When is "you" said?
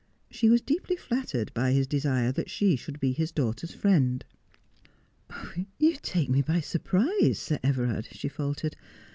5.77-5.95